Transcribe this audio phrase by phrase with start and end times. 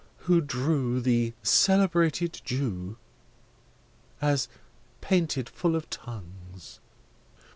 [0.25, 2.97] —"who drew The celebrated Jew,"
[4.19, 4.47] as
[4.99, 6.79] painted full of tongues.